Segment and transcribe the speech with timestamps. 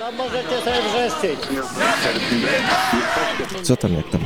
[0.00, 1.40] No możecie sobie wrzeszczyć.
[3.62, 4.20] Co tam jak tam?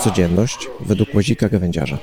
[0.00, 1.98] Codzienność według łazika gawędziarza.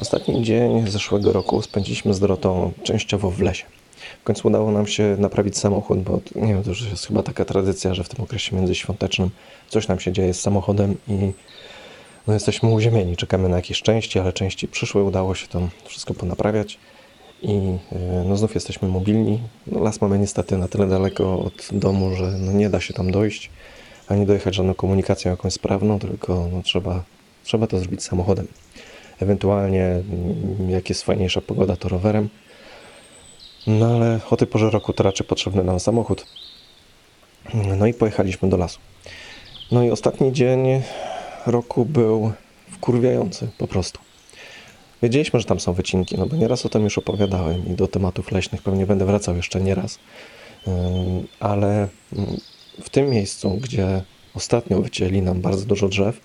[0.00, 3.64] Ostatni dzień zeszłego roku spędziliśmy z Dorotą częściowo w lesie.
[4.20, 7.44] W końcu udało nam się naprawić samochód, bo nie wiem, to już jest chyba taka
[7.44, 9.30] tradycja, że w tym okresie międzyświątecznym
[9.68, 11.32] coś nam się dzieje z samochodem i
[12.26, 13.16] no jesteśmy uziemieni.
[13.16, 16.78] Czekamy na jakieś części, ale części przyszły, udało się to wszystko ponaprawiać
[17.42, 17.78] i yy,
[18.28, 19.40] no znów jesteśmy mobilni.
[19.66, 23.10] No las mamy niestety na tyle daleko od domu, że no nie da się tam
[23.10, 23.50] dojść,
[24.08, 27.04] ani dojechać żadną komunikacją jakąś sprawną, tylko no trzeba,
[27.44, 28.46] trzeba to zrobić samochodem.
[29.20, 30.02] Ewentualnie
[30.68, 32.28] jak jest fajniejsza pogoda, to rowerem.
[33.66, 36.26] No ale o tej porze roku to raczej potrzebny nam samochód.
[37.78, 38.78] No i pojechaliśmy do lasu.
[39.72, 40.82] No i ostatni dzień
[41.46, 42.32] roku był
[42.70, 44.00] wkurwiający po prostu.
[45.02, 48.32] Wiedzieliśmy, że tam są wycinki, no bo nieraz o tym już opowiadałem i do tematów
[48.32, 49.98] leśnych pewnie będę wracał jeszcze nieraz.
[51.40, 51.88] Ale
[52.82, 54.02] w tym miejscu, gdzie
[54.34, 56.20] ostatnio wycięli nam bardzo dużo drzew,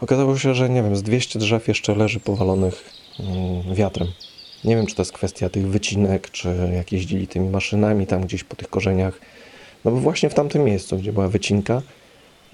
[0.00, 2.90] okazało się, że nie wiem, z 200 drzew jeszcze leży powalonych
[3.72, 4.08] wiatrem.
[4.64, 8.44] Nie wiem, czy to jest kwestia tych wycinek, czy jak jeździli tymi maszynami tam gdzieś
[8.44, 9.20] po tych korzeniach.
[9.84, 11.82] No bo właśnie w tamtym miejscu, gdzie była wycinka,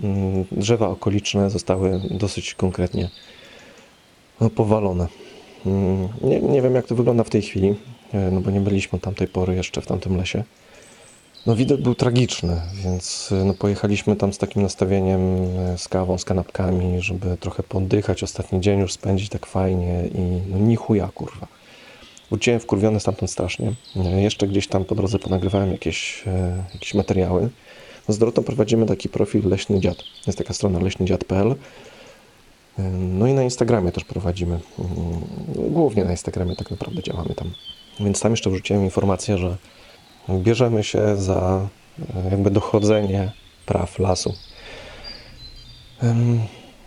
[0.03, 3.11] mm, drzewa okoliczne zostały dosyć konkretnie
[4.41, 5.07] no, powalone.
[5.67, 7.75] Mm, Nie, nie wiem, jak to wygląda w tej chwili,
[8.13, 10.45] e, no bo nie byliśmy tamtej pory jeszcze w tamtym lesie.
[11.47, 15.21] No widok był tragiczny, więc e, no, pojechaliśmy tam z takim nastawieniem,
[15.59, 20.41] e, z kawą, z kanapkami, żeby trochę poddychać, ostatni dzień już spędzić tak fajnie i
[20.51, 21.60] no ni chuja, kurwa.
[22.31, 23.73] Wróciłem wkurwiony stamtąd strasznie.
[23.97, 27.49] E, Jeszcze gdzieś tam po drodze ponagrywałem jakieś, e, jakieś materiały.
[28.09, 29.97] No z Dorotą prowadzimy taki profil Leśny Dziad.
[30.27, 31.51] Jest taka strona leśnydziad.pl.
[32.79, 34.61] E, No i na Instagramie też prowadzimy.
[34.79, 37.51] Mm, Głównie na Instagramie tak naprawdę działamy tam.
[38.01, 39.57] Więc tam jeszcze wrzuciłem informację, że
[40.31, 41.69] bierzemy się za
[42.31, 43.33] jakby dochodzenie
[43.67, 44.35] praw lasu.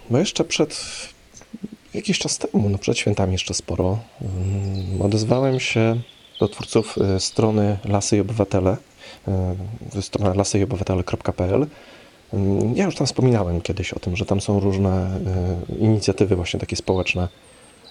[0.09, 0.79] Bo jeszcze przed
[1.94, 6.00] jakiś czas temu, no przed świętami jeszcze sporo, mm, odezwałem się
[6.40, 8.78] do twórców e, strony Lasy i Obywatele,
[9.96, 11.68] e, strona lasyjobywatele.pl.
[12.34, 15.20] Mm, Ja już tam wspominałem kiedyś o tym, że tam są różne
[15.72, 17.28] e, inicjatywy właśnie takie społeczne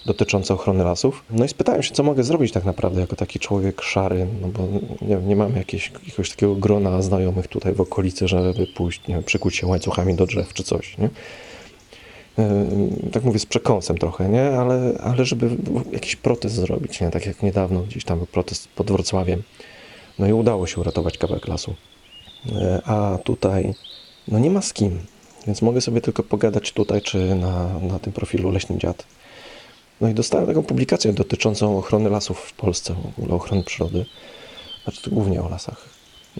[0.05, 1.23] dotyczące ochrony lasów.
[1.29, 4.67] No i spytałem się, co mogę zrobić tak naprawdę jako taki człowiek szary, no bo
[5.01, 9.23] nie, nie mam jakiegoś, jakiegoś takiego grona znajomych tutaj w okolicy, żeby pójść, nie wiem,
[9.23, 11.09] przykuć się łańcuchami do drzew czy coś, nie?
[13.11, 14.49] Tak mówię z przekąsem trochę, nie?
[14.49, 15.49] Ale, ale żeby
[15.91, 17.09] jakiś protest zrobić, nie?
[17.09, 19.43] Tak jak niedawno gdzieś tam protest pod Wrocławiem.
[20.19, 21.75] No i udało się uratować kawałek lasu.
[22.45, 23.73] Yy, A tutaj,
[24.27, 24.99] no nie ma z kim,
[25.47, 29.05] więc mogę sobie tylko pogadać tutaj, czy na, na tym profilu Leśny Dziad.
[30.01, 34.05] No i dostałem taką publikację dotyczącą ochrony lasów w Polsce, w ogóle ochrony przyrody.
[34.83, 35.89] Znaczy głównie o lasach.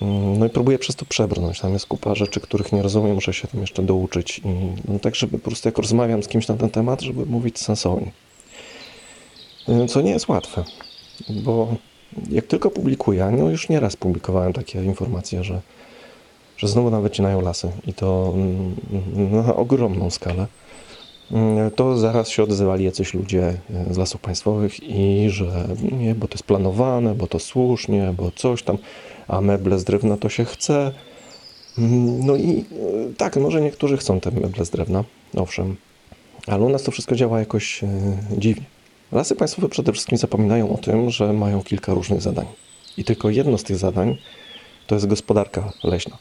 [0.01, 1.59] Mm, No i próbuję przez to przebrnąć.
[1.59, 4.39] Tam jest kupa rzeczy, których nie rozumiem, muszę się tam jeszcze douczyć.
[4.39, 4.41] I
[4.87, 8.11] no tak, żeby po prostu jak rozmawiam z kimś na ten temat, żeby mówić sensownie.
[9.69, 10.63] Y, Co nie jest łatwe,
[11.29, 11.75] bo
[12.29, 15.61] jak tylko publikuję, no już nieraz publikowałem takie informacje, że,
[16.57, 18.75] że znowu nam wycinają lasy i to mm,
[19.31, 20.47] na ogromną skalę.
[21.33, 23.53] Mm, To zaraz się odzywali jacyś ludzie
[23.89, 28.31] y, z lasów państwowych i że nie, bo to jest planowane, bo to słusznie, bo
[28.31, 28.77] coś tam,
[29.27, 30.91] a meble z drewna to się chce.
[31.77, 32.66] Mm, No i
[33.11, 35.03] y, tak, może niektórzy chcą te meble z drewna,
[35.38, 35.75] owszem,
[36.47, 37.88] ale u nas to wszystko działa jakoś y,
[38.38, 38.65] dziwnie.
[39.11, 42.45] Lasy państwowe przede wszystkim zapominają o tym, że mają kilka różnych zadań.
[42.97, 44.17] I tylko jedno z tych zadań
[44.88, 46.17] to jest gospodarka leśna.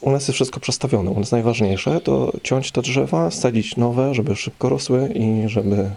[0.00, 1.10] U nas jest wszystko przestawione.
[1.10, 5.90] U nas najważniejsze to ciąć te drzewa, sadzić nowe, żeby szybko rosły i żeby y,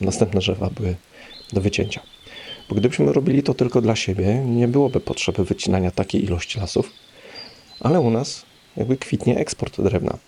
[0.00, 0.94] następne drzewa były
[1.52, 2.00] do wycięcia.
[2.68, 6.90] Bo gdybyśmy robili to tylko dla siebie, nie byłoby potrzeby wycinania takiej ilości lasów,
[7.80, 8.42] ale u nas
[8.76, 10.18] jakby kwitnie eksport drewna.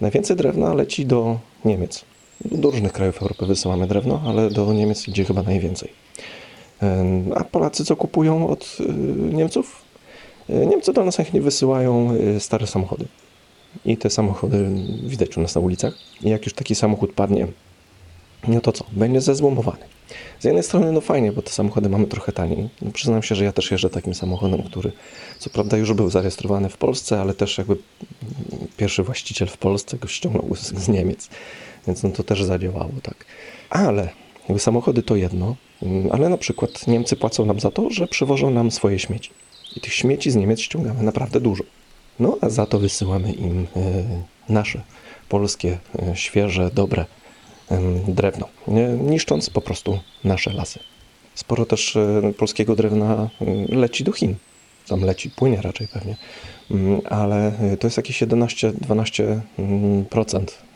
[0.00, 2.04] Najwięcej drewna leci do Niemiec.
[2.44, 5.92] Do różnych krajów Europy wysyłamy drewno, ale do Niemiec idzie chyba najwięcej.
[6.82, 8.92] Ym, A Polacy co kupują od y,
[9.34, 9.87] Niemców?
[10.48, 13.04] Niemcy do nas chętnie wysyłają y, stare samochody.
[13.84, 14.70] I te samochody
[15.02, 15.94] widać u nas na ulicach.
[16.22, 17.46] I jak już taki samochód padnie,
[18.48, 18.84] no to co?
[18.92, 19.84] Będzie zezłomowany.
[20.40, 22.68] Z jednej strony no fajnie, bo te samochody mamy trochę taniej.
[22.82, 24.92] No przyznam się, że ja też jeżdżę takim samochodem, który
[25.38, 27.76] co prawda już był zarejestrowany w Polsce, ale też jakby
[28.76, 31.28] pierwszy właściciel w Polsce go ściągnął z, z Niemiec.
[31.86, 33.24] Więc no to też zadziałało, tak.
[33.70, 34.08] Ale
[34.48, 38.50] jakby samochody to jedno, mm, ale na przykład Niemcy płacą nam za to, że przywożą
[38.50, 39.30] nam swoje śmieci.
[39.78, 41.64] I tych śmieci z Niemiec ściągamy naprawdę dużo.
[42.20, 43.92] No a za to wysyłamy im e,
[44.48, 44.82] nasze,
[45.28, 47.04] polskie, e, świeże, dobre
[48.08, 48.48] drewno,
[49.00, 50.78] niszcząc po prostu nasze lasy.
[51.34, 53.28] Sporo też e, polskiego drewna
[53.68, 54.34] leci do Chin.
[54.88, 56.16] Tam leci, płynie raczej pewnie,
[56.70, 60.04] Mm, ale to jest jakieś 11-12% mm,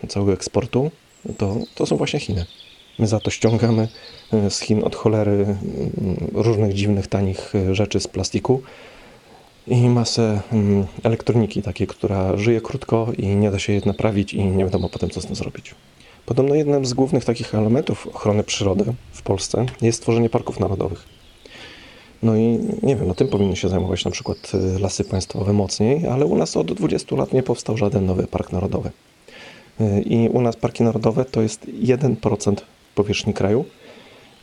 [0.09, 0.91] całego eksportu.
[1.39, 2.47] To, to są właśnie Chiny.
[2.99, 3.89] My za to ściągamy
[4.33, 5.57] e, z Chin od cholery
[6.33, 8.63] różnych dziwnych, tanich e, rzeczy z plastiku
[9.67, 10.41] i masę
[11.03, 15.11] elektroniki takiej, która żyje krótko i nie da się jej naprawić i nie wiadomo potem
[15.11, 15.75] co z tym zrobić.
[16.27, 21.05] Podobno jednym z głównych takich elementów ochrony przyrody w Polsce jest tworzenie parków narodowych.
[22.23, 26.07] No i nie wiem, no tym powinny się zajmować na przykład y, lasy państwowe mocniej,
[26.07, 28.91] ale u nas od 20 lat nie powstał żaden nowy park narodowy.
[30.05, 32.57] I u nas parki narodowe to jest 1%
[32.95, 33.65] powierzchni kraju.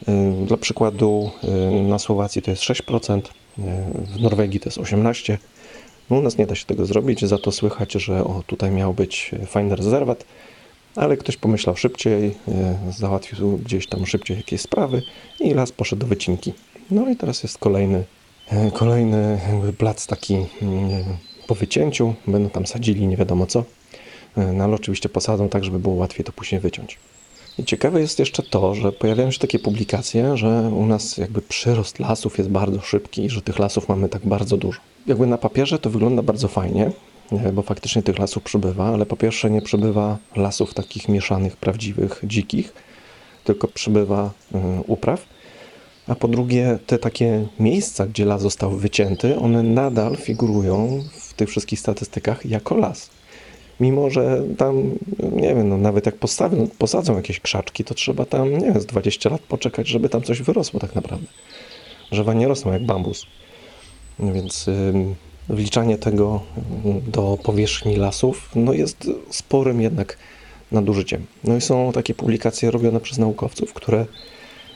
[0.09, 3.61] Y, Dla przykładu y, na Słowacji to jest 6%, y,
[4.17, 5.37] w Norwegii to jest 18%.
[6.09, 8.93] No u nas nie da się tego zrobić, za to słychać, że o, tutaj miał
[8.93, 10.25] być fajny rezerwat,
[10.95, 12.35] ale ktoś pomyślał szybciej,
[12.97, 15.01] załatwił gdzieś tam szybciej jakieś sprawy
[15.39, 16.53] i las poszedł do wycinki.
[16.91, 18.03] No i teraz jest kolejny,
[18.73, 19.39] kolejny
[19.77, 20.35] plac taki
[21.47, 23.63] po wycięciu, będą tam sadzili nie wiadomo co,
[24.53, 26.97] no ale oczywiście posadzą tak, żeby było łatwiej to później wyciąć.
[27.65, 32.37] Ciekawe jest jeszcze to, że pojawiają się takie publikacje, że u nas jakby przyrost lasów
[32.37, 34.79] jest bardzo szybki że tych lasów mamy tak bardzo dużo.
[35.07, 36.91] Jakby na papierze to wygląda bardzo fajnie,
[37.31, 42.21] nie, bo faktycznie tych lasów przybywa, ale po pierwsze nie przybywa lasów takich mieszanych, prawdziwych,
[42.23, 42.73] dzikich,
[43.43, 44.57] tylko przybywa y,
[44.87, 45.25] upraw.
[46.07, 51.49] A po drugie, te takie miejsca, gdzie las został wycięty, one nadal figurują w tych
[51.49, 53.09] wszystkich statystykach jako las.
[53.79, 54.91] Mimo, że tam,
[55.31, 58.85] nie wiem, no nawet jak postawią, posadzą jakieś krzaczki, to trzeba tam, nie wiem, z
[58.85, 61.27] 20 lat poczekać, żeby tam coś wyrosło tak naprawdę.
[62.11, 63.25] Drzewa nie rosną jak bambus.
[64.19, 65.15] Więc ym,
[65.49, 66.41] wliczanie tego
[67.07, 70.17] do powierzchni lasów no jest sporym jednak
[70.71, 71.25] nadużyciem.
[71.43, 74.05] No i są takie publikacje robione przez naukowców, które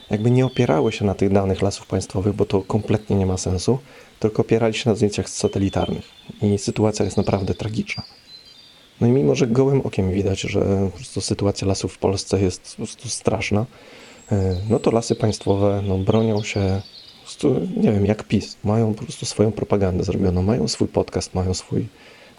[0.09, 3.79] jakby nie opierały się na tych danych lasów państwowych, bo to kompletnie nie ma sensu,
[4.19, 6.03] tylko opierali się na zdjęciach satelitarnych.
[6.41, 8.03] I sytuacja jest naprawdę tragiczna.
[9.03, 10.61] No i mimo, że gołym okiem widać, że
[10.91, 13.65] po prostu sytuacja lasów w Polsce jest po prostu straszna,
[14.31, 16.81] e, no to lasy państwowe no, bronią się,
[17.15, 18.57] po prostu, nie wiem, jak PiS.
[18.63, 21.87] Mają po prostu swoją propagandę zrobioną, mają swój podcast, mają swój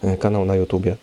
[0.03, 0.97] e, kanał na YouTubie.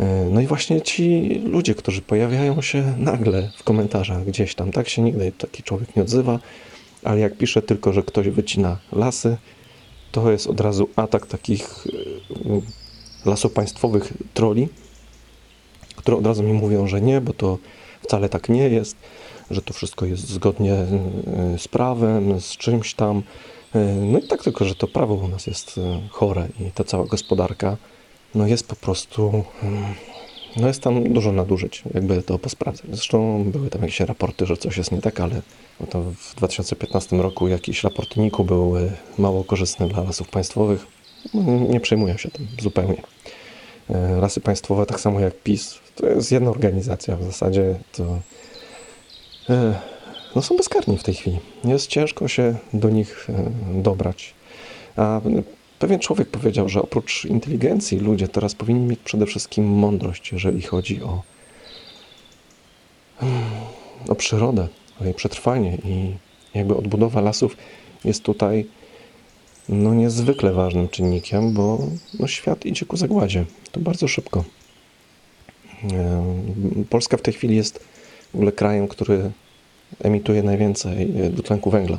[0.00, 4.88] E, No i właśnie ci ludzie, którzy pojawiają się nagle w komentarzach gdzieś tam, tak
[4.88, 6.38] się nigdy taki człowiek nie odzywa,
[7.04, 9.36] ale jak pisze tylko, że ktoś wycina lasy,
[10.12, 11.84] to jest od razu atak takich
[13.26, 14.68] lasów państwowych troli,
[15.96, 17.58] które od razu mi mówią, że nie, bo to
[18.02, 18.96] wcale tak nie jest,
[19.50, 20.88] że to wszystko jest zgodnie e,
[21.58, 23.22] z prawem, z czymś tam.
[23.74, 26.84] E, No i tak tylko, że to prawo u nas jest e, chore i ta
[26.84, 27.76] cała gospodarka
[28.34, 29.84] no jest po prostu, mm,
[30.56, 32.86] no jest tam dużo nadużyć, jakby to posprawdzać.
[32.90, 35.42] Zresztą były tam jakieś raporty, że coś jest nie tak, ale
[35.90, 38.74] to w 2015 roku jakiś raport NIK-u był
[39.18, 40.99] mało korzystny dla lasów państwowych.
[41.68, 43.02] Nie przejmuję się tym zupełnie.
[43.90, 48.18] E, Lasy państwowe, tak samo jak PiS, to jest jedna organizacja w zasadzie, to
[49.50, 49.74] e,
[50.36, 51.38] no są bezkarni w tej chwili.
[51.64, 53.50] Jest ciężko się do nich e,
[53.82, 54.34] dobrać.
[54.96, 55.20] A
[55.78, 61.02] pewien człowiek powiedział, że oprócz inteligencji ludzie teraz powinni mieć przede wszystkim mądrość, jeżeli chodzi
[61.02, 61.22] o,
[64.08, 64.68] o przyrodę,
[65.00, 66.14] o jej przetrwanie i
[66.54, 67.56] jakby odbudowa lasów
[68.04, 68.66] jest tutaj
[69.70, 71.78] no niezwykle ważnym czynnikiem, bo
[72.18, 73.44] no, świat idzie ku zagładzie.
[73.72, 74.44] To bardzo szybko.
[76.90, 77.84] Polska w tej chwili jest
[78.32, 79.30] w ogóle krajem, który
[79.98, 81.98] emituje najwięcej e, dwutlenku węgla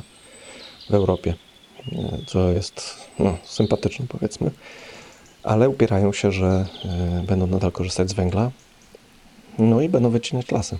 [0.90, 1.34] w Europie,
[1.92, 4.50] e, co jest no, sympatyczne powiedzmy,
[5.42, 8.50] ale upierają się, że e, będą nadal korzystać z węgla,
[9.58, 10.78] no i będą wycinać lasy.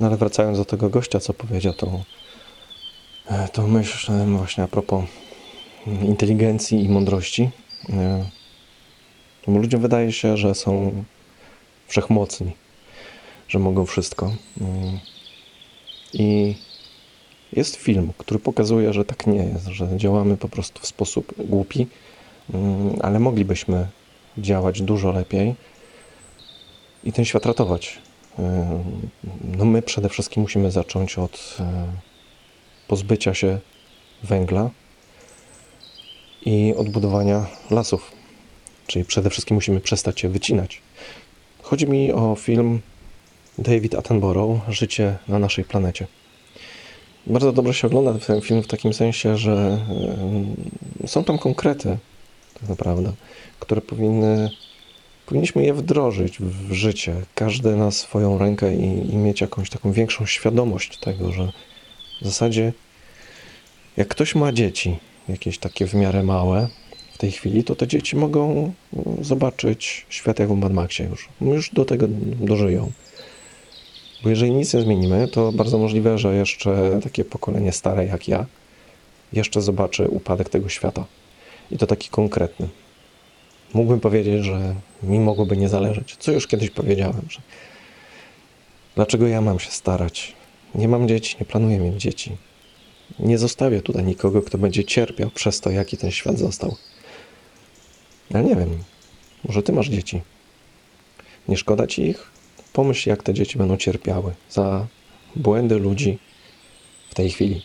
[0.00, 2.00] No ale wracając do tego gościa, co powiedział, to,
[3.52, 5.04] to myśl właśnie a propos
[5.86, 7.50] inteligencji i mądrości.
[7.90, 8.24] e,
[9.46, 11.04] Bo ludziom wydaje się, że są
[11.86, 12.52] wszechmocni,
[13.48, 14.32] że mogą wszystko.
[14.60, 14.98] Mm.
[16.12, 16.54] I
[17.52, 21.86] jest film, który pokazuje, że tak nie jest, że działamy po prostu w sposób głupi,
[22.54, 23.88] mm, ale moglibyśmy
[24.38, 25.54] działać dużo lepiej
[27.04, 27.98] i ten świat ratować.
[28.38, 28.84] E,
[29.56, 31.86] No my przede wszystkim musimy zacząć od e,
[32.88, 33.58] pozbycia się
[34.22, 34.70] węgla
[36.44, 38.12] i odbudowania lasów.
[38.86, 40.82] Czyli przede wszystkim musimy przestać je wycinać.
[41.62, 42.80] Chodzi mi o film
[43.58, 46.06] David Attenborough Życie na naszej planecie.
[47.26, 49.78] bardzo dobrze się ogląda ten film w takim sensie, że
[51.04, 51.98] y, są tam konkrety,
[52.60, 53.12] tak naprawdę,
[53.60, 54.50] które powinny,
[55.26, 60.26] powinniśmy je wdrożyć w życie, każdy na swoją rękę i, i mieć jakąś taką większą
[60.26, 61.52] świadomość tego, że
[62.22, 62.72] w zasadzie
[63.96, 64.98] jak ktoś ma dzieci,
[65.28, 66.68] jakieś takie w miarę małe
[67.12, 68.72] w tej chwili, to te dzieci mogą
[69.20, 71.28] y, zobaczyć świat jak w Mad Maxie już.
[71.40, 72.06] Już do tego
[72.40, 72.92] dożyją.
[74.22, 78.46] Bo jeżeli nic nie zmienimy, to bardzo możliwe, że jeszcze takie pokolenie stare jak ja
[79.32, 81.04] jeszcze zobaczy upadek tego świata.
[81.70, 82.68] I to taki konkretny.
[83.74, 86.16] Mógłbym powiedzieć, że mi mogłoby nie zależeć.
[86.16, 87.40] Co już kiedyś powiedziałem, że
[88.94, 90.32] dlaczego ja mam się starać?
[90.74, 92.36] Nie mam dzieci, nie planuję mieć dzieci.
[93.18, 96.76] Nie zostawię tutaj nikogo, kto będzie cierpiał przez to, jaki ten świat został.
[98.34, 98.78] Ale nie wiem,
[99.44, 100.20] może ty masz dzieci.
[101.48, 102.30] Nie szkoda ci ich?
[102.72, 104.86] Pomyśl, jak te dzieci będą cierpiały za
[105.36, 106.18] błędy ludzi
[107.10, 107.62] w tej chwili.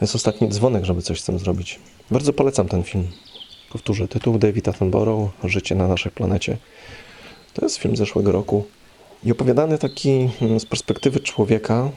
[0.00, 1.80] Jest ostatni dzwonek, żeby coś z tym zrobić.
[2.10, 3.08] Bardzo polecam ten film.
[3.72, 6.56] Powtórzę, tytuł David Attenborough, Życie na naszej planecie.
[7.54, 8.64] To jest film zeszłego roku
[9.24, 11.90] i opowiadany taki mm, z perspektywy człowieka,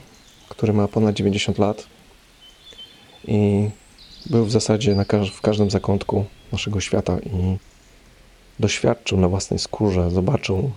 [0.49, 1.87] który ma ponad 90 lat
[3.27, 3.69] i
[4.25, 7.57] był w zasadzie na każ- w każdym zakątku naszego świata i
[8.59, 10.71] doświadczył na własnej skórze, zobaczył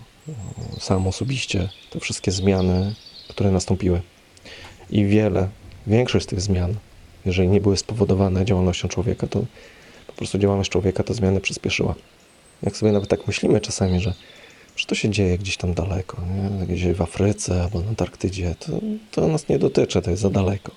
[0.77, 2.95] e, sam osobiście te wszystkie zmiany,
[3.29, 4.01] które nastąpiły.
[4.89, 5.49] I wiele,
[5.87, 6.75] większość z tych zmian,
[7.25, 9.45] jeżeli nie były spowodowane działalnością człowieka, to
[10.07, 11.95] po prostu działalność człowieka te zmiany przyspieszyła.
[12.63, 14.13] Jak sobie nawet tak myślimy czasami, że,
[14.75, 16.65] że to się dzieje gdzieś tam daleko, nie?
[16.65, 18.71] gdzieś w Afryce albo na Antarktydzie, to,
[19.11, 20.71] to nas nie dotyczy, to jest za daleko.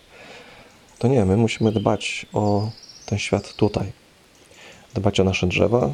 [0.99, 2.71] To nie, my musimy dbać o
[3.07, 3.93] ten świat tutaj.
[4.95, 5.91] Dbać o nasze drzewa,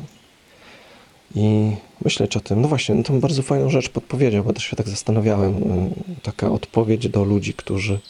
[1.35, 2.61] i myśleć o tym.
[2.61, 5.54] No właśnie, no tą bardzo fajną rzecz podpowiedział, bo też się tak zastanawiałem.
[6.23, 8.00] Taka odpowiedź do ludzi, którzy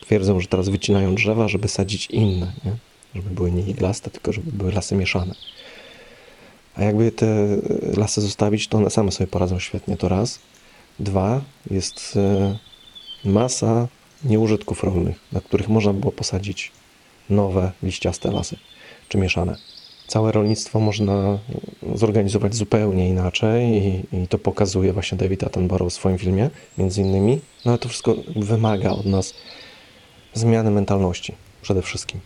[0.00, 2.72] twierdzą, że teraz wycinają drzewa, żeby sadzić inne, nie?
[3.14, 5.34] żeby były nie iglaste, tylko żeby były lasy mieszane.
[6.76, 7.26] A jakby te
[7.96, 10.38] lasy zostawić, to one same sobie poradzą świetnie, to raz.
[10.98, 12.16] Dwa, jest
[13.24, 13.88] y, masa
[14.24, 16.72] nieużytków rolnych, na których można było posadzić
[17.30, 18.56] nowe, liściaste lasy,
[19.08, 19.56] czy mieszane
[20.12, 21.38] całe rolnictwo można
[21.94, 27.40] zorganizować zupełnie inaczej i, i to pokazuje właśnie David Attenborough w swoim filmie, między innymi.
[27.64, 29.34] No ale to wszystko wymaga od nas
[30.34, 32.20] zmiany mentalności przede wszystkim.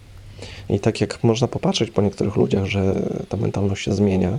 [0.69, 4.39] I tak jak można popatrzeć po niektórych ludziach, że ta mentalność się zmienia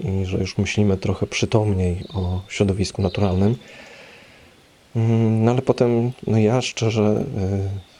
[0.00, 3.56] i że już myślimy trochę przytomniej o środowisku naturalnym,
[4.96, 7.24] mm, no ale potem, no ja szczerze,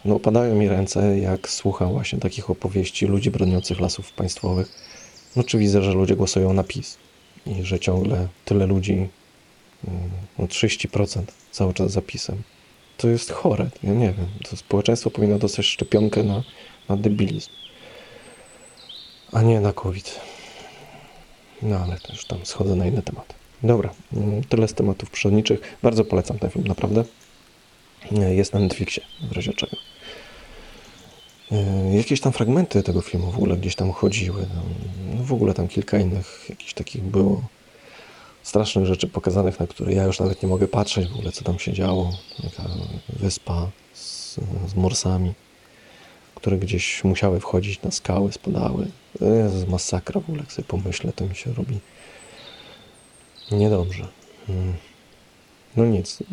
[0.05, 4.73] y, no opadają mi ręce, jak słucham właśnie takich opowieści ludzi broniących lasów państwowych.
[5.37, 6.99] No czy widzę, że ludzie głosują na PiS
[7.47, 9.09] i że ciągle tyle ludzi,
[9.85, 9.91] y,
[10.39, 12.43] no 30% cały czas za PiSem.
[12.97, 14.27] To jest chore, ja nie wiem.
[14.51, 16.43] To społeczeństwo powinno dostać szczepionkę na,
[16.89, 17.51] na debilizm,
[19.33, 20.21] a nie na COVID.
[21.63, 23.35] No ale już tam schodzę na inny temat.
[23.63, 25.79] Dobra, mm, tyle z tematów przyrodniczych.
[25.83, 27.05] Bardzo polecam ten film, naprawdę.
[28.29, 29.77] Jest na Netflixie, w razie czego.
[31.53, 34.47] Y, Jakieś tam fragmenty tego filmu w ogóle gdzieś tam chodziły.
[34.55, 34.63] No,
[35.15, 37.43] no w ogóle tam kilka innych jakichś takich było
[38.43, 41.59] strasznych rzeczy pokazanych, na które ja już nawet nie mogę patrzeć w ogóle, co tam
[41.59, 42.13] się działo.
[42.43, 42.69] Taka
[43.09, 44.35] wyspa z,
[44.67, 45.35] z morsami,
[46.39, 48.87] które gdzieś musiały wchodzić na skały, spadały.
[49.21, 51.79] Jezus, masakra w ogóle, jak sobie pomyślę, to mi się robi
[53.53, 54.09] niedobrze.
[54.49, 54.75] Mm.
[55.77, 56.21] No nic.
[56.21, 56.25] y,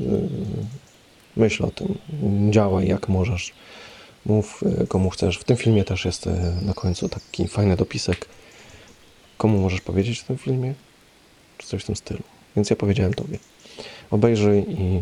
[1.37, 1.97] Myśl o tym.
[2.51, 3.53] Działaj jak możesz.
[4.25, 5.37] Mów y, komu chcesz.
[5.37, 6.31] W tym filmie też jest y,
[6.61, 8.27] na końcu taki fajny dopisek.
[9.37, 10.73] Komu możesz powiedzieć w tym filmie?
[11.57, 12.23] Czy coś w tym stylu.
[12.55, 13.39] Więc ja powiedziałem tobie.
[14.11, 15.01] Obejrzyj i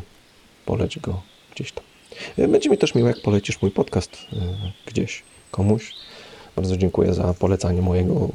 [0.65, 1.21] poleć go
[1.55, 1.83] gdzieś tam.
[2.39, 4.35] Y, Będzie mi też miło, jak polecisz mój podcast y,
[4.85, 5.93] gdzieś komuś.
[6.55, 8.29] Bardzo dziękuję za polecanie mojego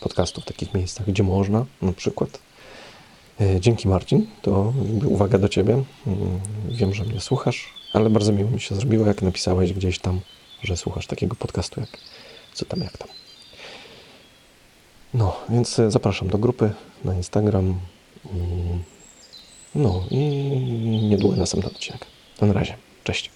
[0.00, 2.38] podcastu w takich miejscach, gdzie można, na przykład.
[3.40, 4.72] E, Dzięki Marcin, to
[5.04, 5.72] uwaga do Ciebie.
[6.06, 10.20] Mm, Wiem, że mnie słuchasz, ale bardzo miło mi się zrobiło, jak napisałeś gdzieś tam,
[10.62, 11.88] że słuchasz takiego podcastu, jak
[12.54, 13.08] co tam, jak tam.
[15.14, 16.70] No, więc e, zapraszam do grupy
[17.04, 17.80] na Instagram.
[18.34, 18.96] i-
[19.74, 20.18] No i
[21.10, 22.06] niedługo następny odcinek.
[22.40, 22.76] Na razie.
[23.06, 23.35] Cześć.